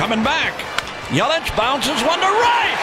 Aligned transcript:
coming 0.00 0.24
back. 0.24 0.56
Yelich 1.12 1.54
bounces 1.58 2.02
one 2.02 2.18
to 2.20 2.24
right. 2.24 2.78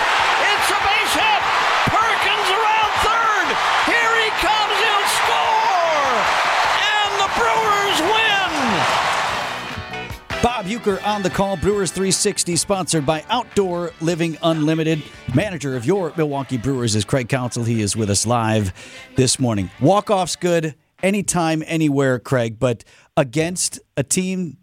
It's 0.53 0.69
a 0.69 0.77
base 0.85 1.13
hit. 1.17 1.41
Perkins 1.89 2.49
around 2.53 2.91
third. 3.01 3.47
Here 3.89 4.13
he 4.21 4.29
comes. 4.37 4.77
He'll 4.85 5.07
score. 5.17 6.13
And 6.93 7.17
the 7.17 7.29
Brewers 7.33 7.99
win. 8.13 8.53
Bob 10.43 10.65
Uecker 10.67 11.03
on 11.07 11.23
the 11.23 11.31
call. 11.31 11.57
Brewers 11.57 11.89
360, 11.89 12.55
sponsored 12.55 13.03
by 13.03 13.25
Outdoor 13.29 13.93
Living 13.99 14.37
Unlimited. 14.43 15.01
Manager 15.33 15.75
of 15.75 15.85
your 15.85 16.13
Milwaukee 16.15 16.59
Brewers 16.59 16.95
is 16.95 17.03
Craig 17.03 17.29
Counsell. 17.29 17.63
He 17.63 17.81
is 17.81 17.95
with 17.95 18.11
us 18.11 18.27
live 18.27 18.71
this 19.15 19.39
morning. 19.39 19.71
Walk 19.81 20.11
off's 20.11 20.35
good 20.35 20.75
anytime, 21.01 21.63
anywhere, 21.65 22.19
Craig, 22.19 22.59
but 22.59 22.83
against 23.15 23.79
a 23.97 24.03
team 24.03 24.57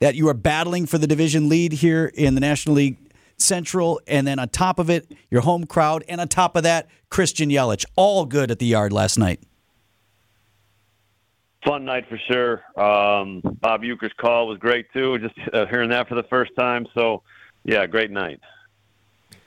that 0.00 0.14
you 0.14 0.28
are 0.28 0.34
battling 0.34 0.86
for 0.86 0.98
the 0.98 1.06
division 1.06 1.48
lead 1.48 1.72
here 1.72 2.10
in 2.14 2.34
the 2.34 2.40
National 2.40 2.74
League 2.74 2.98
Central, 3.36 4.00
and 4.06 4.26
then 4.26 4.38
on 4.38 4.48
top 4.48 4.78
of 4.78 4.90
it, 4.90 5.10
your 5.30 5.42
home 5.42 5.64
crowd, 5.64 6.04
and 6.08 6.20
on 6.20 6.28
top 6.28 6.56
of 6.56 6.62
that, 6.64 6.88
Christian 7.10 7.48
Yelich. 7.50 7.84
All 7.96 8.26
good 8.26 8.50
at 8.50 8.58
the 8.58 8.66
yard 8.66 8.92
last 8.92 9.18
night. 9.18 9.40
Fun 11.64 11.84
night 11.84 12.06
for 12.08 12.18
sure. 12.30 12.62
Um, 12.76 13.42
Bob 13.60 13.82
Uecker's 13.82 14.12
call 14.18 14.48
was 14.48 14.58
great 14.58 14.86
too. 14.92 15.18
Just 15.18 15.34
uh, 15.52 15.66
hearing 15.66 15.90
that 15.90 16.08
for 16.08 16.14
the 16.14 16.22
first 16.24 16.52
time. 16.58 16.86
So, 16.94 17.22
yeah, 17.64 17.86
great 17.86 18.10
night. 18.10 18.40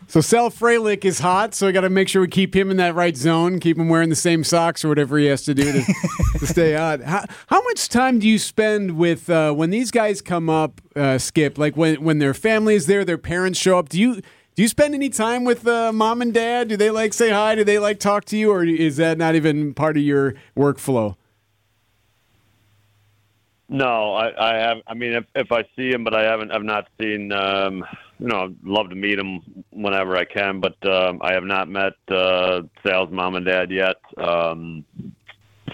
So 0.08 0.22
Sal 0.22 0.50
Frelick 0.50 1.06
is 1.06 1.20
hot, 1.20 1.54
so 1.56 1.68
I 1.68 1.72
got 1.72 1.82
to 1.82 1.90
make 1.90 2.08
sure 2.08 2.22
we 2.22 2.28
keep 2.28 2.56
him 2.56 2.70
in 2.70 2.78
that 2.78 2.96
right 2.96 3.16
zone, 3.16 3.60
keep 3.60 3.78
him 3.78 3.90
wearing 3.90 4.10
the 4.10 4.16
same 4.16 4.44
socks 4.44 4.86
or 4.86 4.90
whatever 4.90 5.18
he 5.18 5.26
has 5.26 5.44
to 5.44 5.54
do 5.54 5.72
to, 5.72 5.82
to 6.40 6.48
stay 6.48 6.74
hot. 6.74 7.02
How, 7.02 7.26
how, 7.48 7.62
much 7.64 7.90
time 7.90 8.20
do 8.20 8.28
you 8.28 8.38
spend 8.38 8.98
with 8.98 9.30
uh, 9.30 9.54
when 9.54 9.70
these 9.70 9.92
guys 9.92 10.22
come 10.22 10.50
up, 10.50 10.82
uh, 10.96 11.18
Skip? 11.18 11.58
Like 11.58 11.76
when 11.76 12.04
when 12.04 12.20
their 12.20 12.34
family 12.34 12.76
is 12.76 12.86
there, 12.86 13.04
their 13.04 13.18
parents 13.18 13.60
show 13.60 13.80
up. 13.80 13.90
Do 13.90 14.00
you 14.00 14.22
do 14.56 14.62
you 14.62 14.68
spend 14.68 14.94
any 14.94 15.10
time 15.10 15.46
with 15.46 15.68
uh, 15.68 15.92
mom 15.92 16.22
and 16.22 16.34
dad? 16.34 16.68
Do 16.68 16.78
they 16.78 16.92
like 16.92 17.14
say 17.14 17.32
hi? 17.32 17.56
Do 17.56 17.64
they 17.64 17.80
like 17.80 18.00
talk 18.00 18.26
to 18.26 18.38
you, 18.38 18.52
or 18.52 18.64
is 18.64 18.98
that 18.98 19.18
not 19.18 19.36
even 19.36 19.74
part 19.74 19.98
of 19.98 20.04
your 20.04 20.36
workflow? 20.56 21.16
No, 23.68 24.14
I, 24.14 24.52
I 24.52 24.60
have. 24.60 24.78
I 24.86 24.94
mean, 24.94 25.14
if 25.14 25.26
if 25.34 25.52
I 25.52 25.64
see 25.76 25.90
him, 25.92 26.04
but 26.04 26.14
I 26.14 26.22
haven't. 26.22 26.52
I've 26.52 26.64
not 26.64 26.88
seen. 27.02 27.32
Um, 27.32 27.84
you 28.20 28.28
know, 28.28 28.44
I'd 28.44 28.56
love 28.64 28.90
to 28.90 28.96
meet 28.96 29.18
him 29.18 29.63
whenever 29.76 30.16
I 30.16 30.26
can, 30.26 30.60
but 30.60 30.76
um, 30.86 31.20
I 31.22 31.34
have 31.34 31.44
not 31.44 31.70
met 31.70 31.94
uh, 32.10 32.62
Sal's 32.86 33.12
mom 33.12 33.36
and 33.36 33.46
dad 33.46 33.72
yet. 33.72 33.98
Um, 34.18 34.86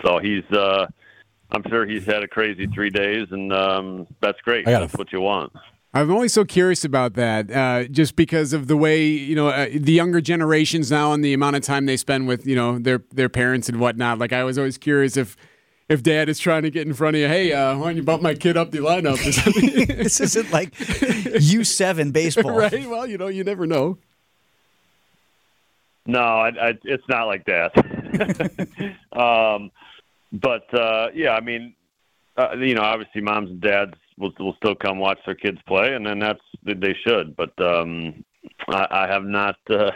so 0.04 0.20
he's. 0.20 0.44
Uh, 0.52 0.88
I'm 1.52 1.64
sure 1.68 1.86
he's 1.86 2.06
had 2.06 2.22
a 2.22 2.28
crazy 2.28 2.68
three 2.68 2.92
days, 2.92 3.28
and 3.32 3.52
um, 3.52 4.08
that's 4.22 4.40
great. 4.42 4.66
That's 4.66 4.94
what 4.94 5.12
you 5.12 5.22
want. 5.22 5.52
I'm 5.94 6.12
always 6.12 6.32
so 6.32 6.46
curious 6.46 6.86
about 6.86 7.16
that, 7.16 7.50
uh, 7.52 7.86
just 7.86 8.16
because 8.16 8.54
of 8.54 8.68
the 8.68 8.78
way 8.78 9.08
you 9.08 9.36
know 9.36 9.48
uh, 9.48 9.68
the 9.74 9.94
younger 9.94 10.22
generations 10.22 10.92
now 10.92 11.14
and 11.14 11.26
the 11.26 11.34
amount 11.34 11.56
of 11.56 11.64
time 11.64 11.88
they 11.88 11.98
spend 11.98 12.28
with 12.28 12.46
you 12.46 12.56
know 12.56 12.78
their 12.78 13.04
their 13.12 13.30
parents 13.30 13.68
and 13.68 13.80
whatnot. 13.80 14.20
Like 14.20 14.32
I 14.32 14.44
was 14.44 14.58
always 14.60 14.78
curious 14.78 15.18
if 15.18 15.36
if 15.90 16.04
dad 16.04 16.30
is 16.30 16.38
trying 16.38 16.62
to 16.64 16.70
get 16.70 16.88
in 16.88 16.94
front 16.94 17.16
of 17.16 17.22
you, 17.22 17.28
hey, 17.28 17.52
uh, 17.52 17.76
why 17.76 17.88
don't 17.88 17.98
you 17.98 18.04
bump 18.04 18.22
my 18.22 18.36
kid 18.36 18.56
up 18.56 18.70
the 18.70 18.78
lineup 18.78 19.18
or 19.18 19.96
this 19.96 20.22
isn't 20.22 20.52
like 20.52 20.72
U7 20.76 22.14
baseball. 22.14 22.52
right. 22.58 22.88
Well, 22.88 23.08
you 23.08 23.18
know, 23.18 23.28
you 23.28 23.44
never 23.44 23.66
know. 23.66 23.98
No, 26.06 26.20
I, 26.20 26.50
I, 26.50 26.74
it's 26.84 27.04
not 27.10 27.26
like 27.26 27.46
that. 27.46 27.76
um, 29.20 29.72
but 30.32 30.72
uh, 30.74 31.08
yeah, 31.14 31.32
I 31.32 31.42
mean, 31.42 31.74
uh, 32.38 32.56
you 32.56 32.76
know, 32.76 32.82
obviously 32.82 33.22
moms 33.22 33.50
and 33.50 33.62
dads 33.62 33.96
will, 34.18 34.32
will 34.40 34.56
still 34.58 34.76
come 34.76 35.00
watch 35.00 35.20
their 35.26 35.36
kids 35.36 35.58
play, 35.68 35.96
and 35.96 36.06
then 36.06 36.20
that's 36.20 36.40
they 36.64 36.96
should. 37.06 37.36
But 37.36 37.60
um, 37.62 38.24
I, 38.68 38.88
I 38.92 39.08
have 39.08 39.24
not, 39.24 39.58
uh, 39.70 39.92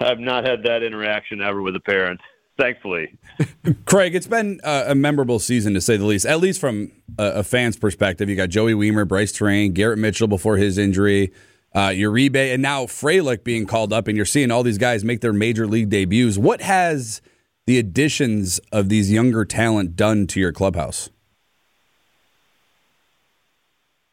I 0.00 0.08
have 0.08 0.18
not 0.18 0.44
had 0.44 0.64
that 0.64 0.82
interaction 0.82 1.40
ever 1.40 1.62
with 1.62 1.76
a 1.76 1.80
parents 1.80 2.22
thankfully. 2.58 3.18
Craig, 3.86 4.14
it's 4.14 4.26
been 4.26 4.60
a 4.64 4.94
memorable 4.94 5.38
season 5.38 5.74
to 5.74 5.80
say 5.80 5.96
the 5.96 6.04
least, 6.04 6.26
at 6.26 6.40
least 6.40 6.60
from 6.60 6.92
a, 7.18 7.42
fan's 7.42 7.76
perspective. 7.76 8.28
You 8.28 8.36
got 8.36 8.48
Joey 8.48 8.74
Wiemer, 8.74 9.06
Brice 9.06 9.32
Turang, 9.32 9.74
Garrett 9.74 9.98
Mitchell 9.98 10.28
before 10.28 10.56
his 10.56 10.78
injury, 10.78 11.32
uh, 11.74 11.88
Uribe, 11.88 12.52
and 12.52 12.62
now 12.62 12.84
Frelick 12.84 13.44
being 13.44 13.66
called 13.66 13.92
up, 13.92 14.08
and 14.08 14.16
you're 14.16 14.26
seeing 14.26 14.50
all 14.50 14.62
these 14.62 14.78
guys 14.78 15.04
make 15.04 15.20
their 15.20 15.32
major 15.32 15.66
league 15.66 15.90
debuts. 15.90 16.38
What 16.38 16.62
has 16.62 17.20
the 17.66 17.78
additions 17.78 18.58
of 18.72 18.88
these 18.88 19.12
younger 19.12 19.44
talent 19.44 19.96
done 19.96 20.26
to 20.28 20.40
your 20.40 20.52
clubhouse? 20.52 21.10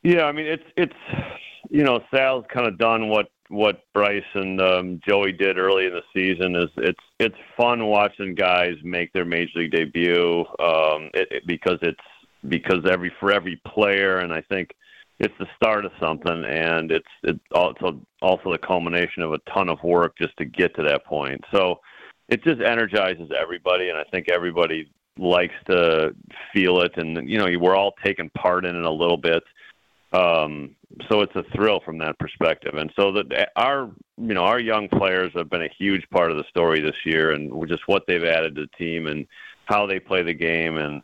Yeah, 0.04 0.24
I 0.24 0.34
mean 0.34 0.48
it's 0.48 0.64
it's 0.76 0.94
you 1.70 1.84
know 1.84 2.02
Sal's 2.14 2.44
kind 2.54 2.68
of 2.68 2.78
done 2.78 3.08
what 3.08 3.30
what 3.54 3.84
Brice 3.94 4.24
and 4.34 4.60
um, 4.60 5.00
Joey 5.08 5.32
did 5.32 5.60
early 5.60 5.86
in 5.86 5.94
the 5.94 6.02
season 6.14 6.56
is 6.56 6.70
it's 6.78 7.00
it's 7.20 7.36
fun 7.56 7.86
watching 7.86 8.34
guys 8.34 8.76
make 8.84 9.14
their 9.14 9.26
major 9.26 9.52
league 9.60 9.72
debut 9.72 10.40
um, 10.60 11.10
it, 11.14 11.28
it, 11.32 11.44
because 11.48 11.78
it's 11.84 12.00
because 12.50 12.80
every 12.90 13.14
for 13.20 13.32
every 13.32 13.62
player 13.68 14.18
and 14.18 14.34
I 14.34 14.42
think 14.42 14.72
it's 15.20 15.34
the 15.40 15.46
start 15.56 15.86
of 15.86 15.92
something 16.00 16.44
and 16.46 16.92
it's 16.92 17.08
it's 17.24 17.40
also 17.54 18.02
also 18.22 18.52
the 18.52 18.58
culmination 18.58 19.22
of 19.22 19.34
a 19.34 19.40
ton 19.54 19.70
of 19.70 19.82
work 19.84 20.18
just 20.18 20.36
to 20.38 20.46
get 20.46 20.76
to 20.76 20.84
that 20.84 21.06
point. 21.06 21.40
So 21.54 21.80
it 22.30 22.44
just 22.44 22.62
energizes 22.62 23.30
everybody 23.40 23.90
and 23.90 23.98
I 24.00 24.04
think 24.06 24.30
everybody 24.30 24.92
likes 25.20 25.54
to 25.70 26.16
feel 26.52 26.82
it 26.82 26.94
and 26.98 27.30
you 27.30 27.38
know 27.38 27.48
we're 27.60 27.76
all 27.76 27.94
taking 28.04 28.32
part 28.32 28.66
in 28.66 28.76
it 28.76 28.84
a 28.84 28.92
little 28.92 29.18
bit. 29.18 29.44
Um, 30.14 30.76
so 31.10 31.22
it's 31.22 31.36
a 31.36 31.44
thrill 31.56 31.80
from 31.84 31.98
that 32.00 32.20
perspective. 32.20 32.76
And 32.76 32.92
so 32.96 33.12
that 33.14 33.52
our 33.56 33.90
you 34.18 34.34
know 34.34 34.44
our 34.44 34.60
young 34.60 34.88
players 34.88 35.32
have 35.36 35.50
been 35.50 35.64
a 35.64 35.74
huge 35.78 36.08
part 36.12 36.32
of 36.32 36.38
the 36.38 36.44
story 36.50 36.82
this 36.82 36.96
year, 37.06 37.32
and 37.32 37.52
just 37.68 37.88
what 37.88 38.04
they've 38.08 38.24
added 38.24 38.56
to 38.56 38.62
the 38.62 38.78
team 38.78 39.08
and 39.08 39.26
how 39.66 39.86
they 39.86 40.00
play 40.00 40.22
the 40.22 40.34
game 40.34 40.78
and 40.78 41.02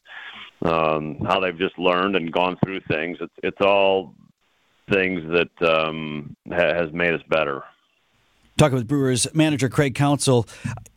um, 0.63 1.19
how 1.25 1.39
they've 1.39 1.57
just 1.57 1.77
learned 1.79 2.15
and 2.15 2.31
gone 2.31 2.57
through 2.63 2.81
things. 2.81 3.17
It's 3.19 3.33
it's 3.43 3.61
all 3.61 4.13
things 4.91 5.21
that 5.31 5.69
um, 5.69 6.35
ha- 6.51 6.73
has 6.73 6.91
made 6.93 7.13
us 7.13 7.21
better 7.29 7.63
talking 8.59 8.75
with 8.75 8.87
Brewers 8.87 9.25
manager 9.33 9.69
Craig 9.69 9.95
Counsell. 9.95 10.47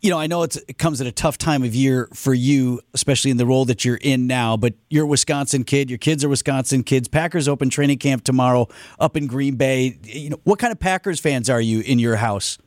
You 0.01 0.11
know, 0.11 0.19
I 0.19 0.27
know 0.27 0.43
it 0.43 0.79
comes 0.79 1.01
at 1.01 1.07
a 1.07 1.13
tough 1.13 1.39
time 1.39 1.63
of 1.63 1.75
year 1.75 2.09
for 2.13 2.35
you, 2.35 2.81
especially 2.93 3.31
in 3.31 3.37
the 3.37 3.47
role 3.47 3.65
that 3.67 3.85
you're 3.85 4.01
in 4.03 4.27
now. 4.27 4.57
But 4.57 4.75
you're 4.91 5.05
a 5.05 5.09
Wisconsin 5.09 5.63
kid. 5.63 5.89
Your 5.89 5.99
kids 5.99 6.25
are 6.25 6.29
Wisconsin 6.29 6.83
kids. 6.83 7.07
Packers 7.09 7.47
open 7.47 7.71
training 7.71 7.99
camp 7.99 8.25
tomorrow 8.25 8.69
up 8.99 9.17
in 9.17 9.29
Green 9.29 9.55
Bay. 9.55 9.97
You 10.03 10.31
know, 10.31 10.41
what 10.43 10.59
kind 10.59 10.73
of 10.73 10.81
Packers 10.81 11.21
fans 11.21 11.49
are 11.49 11.61
you 11.61 11.81
in 11.81 12.01
your 12.01 12.17
house? 12.17 12.59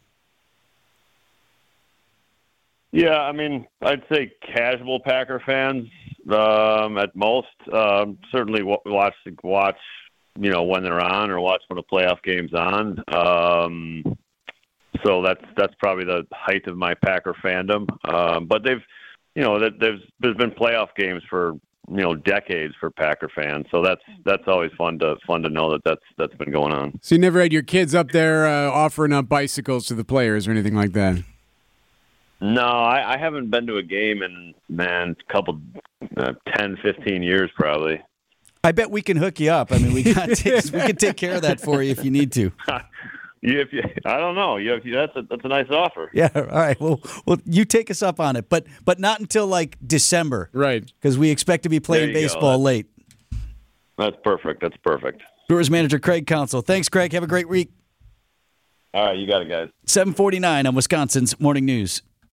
Yeah, 2.93 3.19
I 3.19 3.33
mean, 3.33 3.67
I'd 3.81 4.03
say 4.09 4.31
casual 4.41 5.01
Packer 5.01 5.41
fans 5.45 5.89
um, 6.31 6.97
at 6.97 7.13
most. 7.13 7.47
Um, 7.71 8.17
certainly 8.31 8.63
watch 8.63 9.13
watch 9.43 9.77
you 10.39 10.51
know 10.51 10.63
when 10.63 10.83
they're 10.83 11.01
on 11.01 11.31
or 11.31 11.41
watch 11.41 11.61
when 11.67 11.77
a 11.77 11.83
playoff 11.83 12.21
game's 12.23 12.53
on. 12.53 13.03
Um, 13.13 14.17
so 15.03 15.21
that's 15.21 15.43
that's 15.57 15.73
probably 15.79 16.05
the 16.05 16.25
height 16.31 16.67
of 16.67 16.77
my 16.77 16.93
Packer 16.93 17.33
fandom. 17.43 17.87
Um, 18.11 18.45
but 18.45 18.63
they've, 18.63 18.81
you 19.35 19.43
know, 19.43 19.59
that 19.59 19.79
there's 19.79 20.01
there's 20.19 20.37
been 20.37 20.51
playoff 20.51 20.89
games 20.95 21.23
for 21.29 21.53
you 21.89 22.01
know 22.01 22.15
decades 22.15 22.73
for 22.79 22.89
Packer 22.91 23.29
fans. 23.33 23.65
So 23.71 23.81
that's 23.81 24.01
that's 24.23 24.43
always 24.47 24.71
fun 24.77 24.99
to 24.99 25.15
fun 25.27 25.41
to 25.43 25.49
know 25.49 25.71
that 25.71 25.83
that's 25.83 26.03
that's 26.17 26.35
been 26.35 26.51
going 26.51 26.71
on. 26.71 26.99
So 27.01 27.15
you 27.15 27.21
never 27.21 27.41
had 27.41 27.53
your 27.53 27.63
kids 27.63 27.93
up 27.93 28.11
there 28.11 28.47
uh, 28.47 28.69
offering 28.71 29.13
up 29.13 29.27
bicycles 29.29 29.85
to 29.87 29.93
the 29.93 30.05
players 30.05 30.47
or 30.47 30.51
anything 30.51 30.75
like 30.75 30.93
that. 30.93 31.23
No, 32.41 32.61
I, 32.61 33.13
I 33.13 33.17
haven't 33.17 33.49
been 33.49 33.65
to 33.67 33.77
a 33.77 33.83
game 33.83 34.21
in 34.21 34.53
man, 34.67 35.15
a 35.19 35.33
couple, 35.33 35.59
uh, 36.17 36.33
10, 36.57 36.77
15 36.83 37.23
years 37.23 37.49
probably. 37.55 38.01
I 38.63 38.71
bet 38.71 38.91
we 38.91 39.01
can 39.01 39.17
hook 39.17 39.39
you 39.39 39.51
up. 39.51 39.71
I 39.71 39.77
mean, 39.77 39.93
we 39.93 40.03
got 40.03 40.27
we 40.45 40.61
can 40.81 40.95
take 40.95 41.17
care 41.17 41.35
of 41.35 41.43
that 41.43 41.61
for 41.61 41.81
you 41.81 41.91
if 41.91 42.03
you 42.03 42.11
need 42.11 42.31
to. 42.33 42.51
You, 43.45 43.59
if 43.61 43.71
you, 43.71 43.83
I 44.05 44.17
don't 44.17 44.33
know. 44.33 44.57
You, 44.57 44.79
you, 44.83 44.95
that's 44.95 45.15
a 45.15 45.21
that's 45.21 45.45
a 45.45 45.47
nice 45.47 45.69
offer. 45.69 46.09
Yeah. 46.13 46.29
All 46.35 46.43
right. 46.43 46.79
Well, 46.79 46.99
well, 47.27 47.37
you 47.45 47.63
take 47.63 47.91
us 47.91 48.01
up 48.01 48.19
on 48.19 48.35
it, 48.35 48.49
but 48.49 48.65
but 48.83 48.99
not 48.99 49.19
until 49.19 49.45
like 49.45 49.77
December, 49.85 50.49
right? 50.51 50.83
Because 50.83 51.17
we 51.17 51.29
expect 51.29 51.63
to 51.63 51.69
be 51.69 51.79
playing 51.79 52.11
baseball 52.11 52.57
late. 52.59 52.87
That's 53.97 54.15
perfect. 54.23 54.61
That's 54.61 54.77
perfect. 54.77 55.21
Brewers 55.47 55.69
manager 55.69 55.99
Craig 55.99 56.25
Counsell. 56.25 56.61
Thanks, 56.61 56.89
Craig. 56.89 57.13
Have 57.13 57.23
a 57.23 57.27
great 57.27 57.47
week. 57.47 57.71
All 58.95 59.05
right, 59.05 59.17
you 59.17 59.27
got 59.27 59.41
it, 59.41 59.49
guys. 59.49 59.69
Seven 59.85 60.13
forty 60.13 60.39
nine 60.39 60.65
on 60.65 60.73
Wisconsin's 60.73 61.39
Morning 61.39 61.65
News. 61.65 62.01